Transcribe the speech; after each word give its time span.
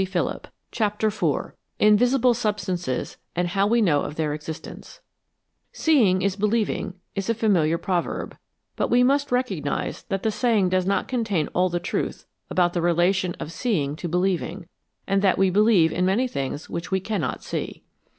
88 0.03 0.47
CHAPTER 0.71 1.07
IV 1.09 1.51
INVISIBLE 1.77 2.33
SUBSTANCES, 2.33 3.17
AND 3.35 3.49
HOW 3.49 3.67
WE 3.67 3.83
KNOW 3.83 4.01
OF 4.01 4.15
THEIR 4.15 4.33
EXISTENCE" 4.33 4.99
O 5.75 5.77
EEING 5.91 6.23
is 6.23 6.35
believing" 6.35 6.95
is 7.15 7.29
a 7.29 7.35
familiar 7.35 7.77
proverb, 7.77 8.35
but 8.75 8.89
we 8.89 9.03
^\ 9.03 9.05
must 9.05 9.31
recognise 9.31 10.01
that 10.09 10.23
the 10.23 10.31
saying 10.31 10.69
does 10.69 10.87
not 10.87 11.07
contain 11.07 11.49
all 11.53 11.69
the 11.69 11.79
truth 11.79 12.25
about 12.49 12.73
the 12.73 12.81
relation 12.81 13.35
of 13.39 13.51
seeing 13.51 13.95
to 13.97 14.09
believing, 14.09 14.65
and 15.05 15.21
that 15.21 15.37
we 15.37 15.51
believe 15.51 15.91
in 15.91 16.03
many 16.03 16.27
things 16.27 16.67
which 16.67 16.89
we 16.89 16.99
cannot 16.99 17.43
see. 17.43 17.83